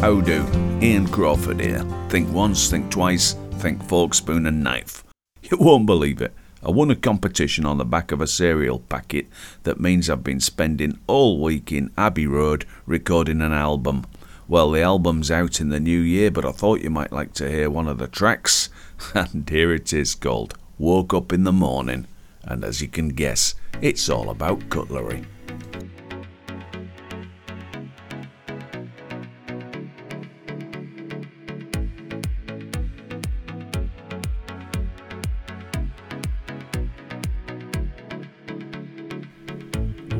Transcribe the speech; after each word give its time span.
How 0.00 0.18
do? 0.22 0.46
Ian 0.80 1.06
Crawford 1.08 1.60
here. 1.60 1.84
Think 2.08 2.32
once, 2.32 2.70
think 2.70 2.90
twice, 2.90 3.34
think 3.58 3.84
fork, 3.84 4.14
spoon, 4.14 4.46
and 4.46 4.64
knife. 4.64 5.04
You 5.42 5.58
won't 5.58 5.84
believe 5.84 6.22
it. 6.22 6.32
I 6.64 6.70
won 6.70 6.90
a 6.90 6.96
competition 6.96 7.66
on 7.66 7.76
the 7.76 7.84
back 7.84 8.10
of 8.10 8.22
a 8.22 8.26
cereal 8.26 8.78
packet 8.78 9.26
that 9.64 9.78
means 9.78 10.08
I've 10.08 10.24
been 10.24 10.40
spending 10.40 10.98
all 11.06 11.42
week 11.42 11.70
in 11.70 11.92
Abbey 11.98 12.26
Road 12.26 12.64
recording 12.86 13.42
an 13.42 13.52
album. 13.52 14.06
Well, 14.48 14.70
the 14.70 14.80
album's 14.80 15.30
out 15.30 15.60
in 15.60 15.68
the 15.68 15.78
new 15.78 16.00
year, 16.00 16.30
but 16.30 16.46
I 16.46 16.52
thought 16.52 16.80
you 16.80 16.88
might 16.88 17.12
like 17.12 17.34
to 17.34 17.50
hear 17.50 17.68
one 17.68 17.86
of 17.86 17.98
the 17.98 18.08
tracks. 18.08 18.70
And 19.14 19.46
here 19.50 19.70
it 19.70 19.92
is 19.92 20.14
called 20.14 20.54
Woke 20.78 21.12
Up 21.12 21.30
in 21.30 21.44
the 21.44 21.52
Morning. 21.52 22.06
And 22.42 22.64
as 22.64 22.80
you 22.80 22.88
can 22.88 23.10
guess, 23.10 23.54
it's 23.82 24.08
all 24.08 24.30
about 24.30 24.70
cutlery. 24.70 25.26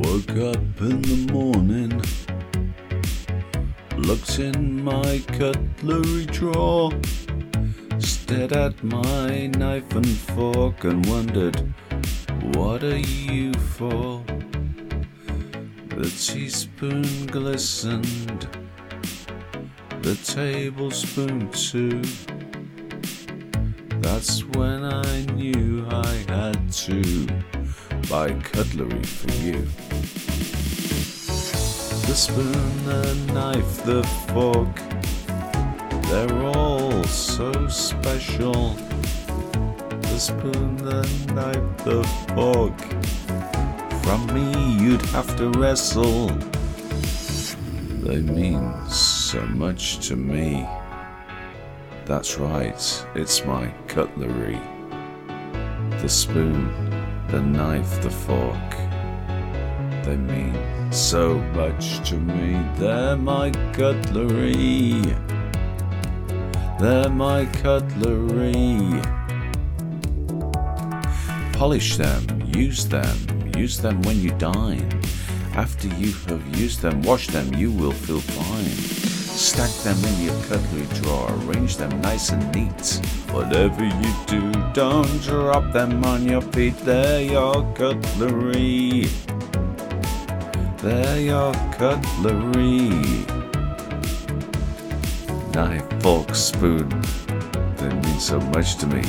Woke 0.00 0.30
up 0.30 0.80
in 0.80 1.02
the 1.02 1.26
morning, 1.30 2.02
looked 3.98 4.38
in 4.38 4.82
my 4.82 5.22
cutlery 5.38 6.24
drawer, 6.24 6.90
stared 7.98 8.54
at 8.54 8.82
my 8.82 9.48
knife 9.48 9.94
and 9.94 10.08
fork 10.08 10.84
and 10.84 11.04
wondered, 11.04 11.74
what 12.54 12.82
are 12.82 12.96
you 12.96 13.52
for? 13.52 14.24
The 15.90 16.10
teaspoon 16.18 17.26
glistened, 17.26 18.48
the 20.00 20.14
tablespoon 20.24 21.50
too. 21.50 22.00
That's 24.00 24.46
when 24.46 24.82
I 24.82 25.26
knew 25.34 25.86
I 25.90 26.24
had 26.26 26.72
to 26.72 27.49
buy 28.10 28.32
cutlery 28.32 29.04
for 29.04 29.30
you. 29.34 29.62
The 32.08 32.14
spoon, 32.16 32.84
the 32.84 33.14
knife, 33.32 33.84
the 33.84 34.02
fork, 34.32 34.74
they're 36.08 36.42
all 36.44 37.04
so 37.04 37.68
special. 37.68 38.74
The 40.00 40.18
spoon, 40.18 40.76
the 40.78 41.02
knife, 41.34 41.84
the 41.84 42.02
fork, 42.34 42.76
from 44.02 44.26
me 44.34 44.82
you'd 44.82 45.06
have 45.12 45.36
to 45.36 45.50
wrestle. 45.50 46.26
They 48.02 48.20
mean 48.22 48.74
so 48.88 49.40
much 49.46 50.08
to 50.08 50.16
me. 50.16 50.66
That's 52.06 52.38
right, 52.38 53.06
it's 53.14 53.44
my 53.44 53.68
cutlery. 53.86 54.58
The 56.00 56.08
spoon, 56.08 56.89
the 57.30 57.40
knife, 57.40 58.02
the 58.02 58.10
fork. 58.10 58.70
They 60.04 60.16
mean 60.16 60.56
so 60.90 61.38
much 61.54 62.08
to 62.08 62.16
me. 62.16 62.60
They're 62.76 63.16
my 63.16 63.52
cutlery. 63.72 65.02
They're 66.80 67.08
my 67.08 67.46
cutlery. 67.62 69.00
Polish 71.52 71.96
them, 71.98 72.42
use 72.56 72.86
them, 72.86 73.16
use 73.56 73.78
them 73.78 74.02
when 74.02 74.20
you 74.20 74.30
dine. 74.38 74.88
After 75.54 75.86
you 75.86 76.12
have 76.28 76.56
used 76.56 76.80
them, 76.80 77.02
wash 77.02 77.28
them, 77.28 77.54
you 77.54 77.70
will 77.70 77.92
feel 77.92 78.20
fine. 78.20 79.09
Stack 79.40 79.70
them 79.84 79.96
in 80.04 80.26
your 80.26 80.42
cutlery 80.44 80.86
drawer, 81.00 81.32
arrange 81.32 81.78
them 81.78 81.98
nice 82.02 82.28
and 82.28 82.44
neat. 82.54 83.00
Whatever 83.32 83.84
you 83.84 84.14
do, 84.26 84.52
don't 84.74 85.22
drop 85.22 85.72
them 85.72 86.04
on 86.04 86.28
your 86.28 86.42
feet. 86.42 86.76
They're 86.84 87.22
your 87.22 87.64
cutlery. 87.72 89.08
They're 90.82 91.20
your 91.20 91.54
cutlery. 91.72 92.90
Knife, 95.54 96.02
fork, 96.02 96.34
spoon. 96.34 96.88
They 97.76 97.88
mean 97.88 98.20
so 98.20 98.40
much 98.52 98.76
to 98.76 98.86
me. 98.88 99.02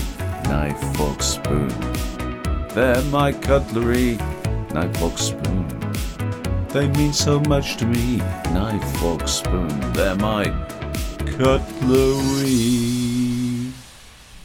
Knife, 0.45 0.81
fork, 0.95 1.21
spoon. 1.21 1.69
They're 2.69 3.01
my 3.11 3.33
cutlery. 3.33 4.17
Knife, 4.73 4.95
fork, 4.95 5.17
spoon. 5.17 5.90
They 6.73 6.87
mean 6.87 7.11
so 7.11 7.39
much 7.41 7.75
to 7.77 7.85
me. 7.85 8.17
Knife, 8.53 8.97
fork, 8.97 9.27
spoon. 9.27 9.67
They're 9.91 10.15
my 10.15 10.45
cutlery. 11.37 12.81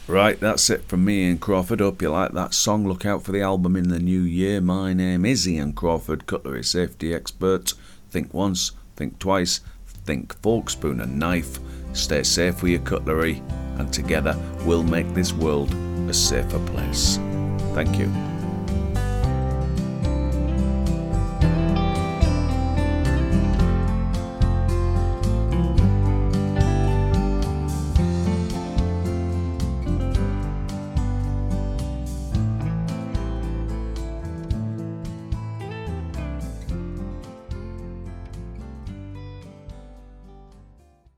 Right, 0.07 0.37
that's 0.37 0.69
it 0.69 0.83
from 0.89 1.05
me, 1.05 1.23
Ian 1.23 1.37
Crawford. 1.37 1.79
Hope 1.79 2.01
you 2.01 2.09
like 2.09 2.33
that 2.33 2.53
song. 2.53 2.85
Look 2.85 3.05
out 3.05 3.23
for 3.23 3.31
the 3.31 3.41
album 3.41 3.77
in 3.77 3.87
the 3.87 3.99
new 3.99 4.19
year. 4.19 4.59
My 4.59 4.91
name 4.91 5.25
is 5.25 5.47
Ian 5.47 5.71
Crawford, 5.71 6.25
cutlery 6.25 6.65
safety 6.65 7.13
expert. 7.13 7.73
Think 8.09 8.33
once, 8.33 8.73
think 8.97 9.19
twice, 9.19 9.61
think 9.85 10.33
fork, 10.41 10.69
spoon, 10.69 10.99
and 10.99 11.17
knife. 11.17 11.59
Stay 11.93 12.23
safe 12.23 12.61
with 12.61 12.71
your 12.73 12.81
cutlery, 12.81 13.41
and 13.77 13.91
together 13.93 14.37
we'll 14.65 14.83
make 14.83 15.13
this 15.13 15.31
world 15.31 15.73
a 16.09 16.13
safer 16.13 16.59
place. 16.67 17.17
Thank 17.73 17.97
you. 17.97 18.11